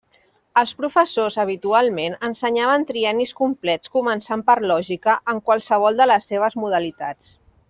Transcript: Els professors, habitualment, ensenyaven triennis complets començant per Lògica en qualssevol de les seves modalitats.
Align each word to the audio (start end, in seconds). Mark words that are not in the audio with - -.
Els 0.59 0.71
professors, 0.77 1.35
habitualment, 1.43 2.15
ensenyaven 2.29 2.87
triennis 2.93 3.35
complets 3.43 3.93
començant 3.99 4.45
per 4.51 4.57
Lògica 4.73 5.19
en 5.35 5.45
qualssevol 5.51 6.01
de 6.05 6.09
les 6.15 6.31
seves 6.35 6.59
modalitats. 6.65 7.37